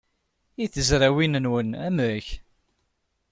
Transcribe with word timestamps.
I 0.63 0.65
tezrawin-nwen, 0.73 1.69
amek? 1.87 2.27